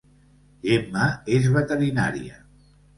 [0.69, 2.45] Gemma és veterinària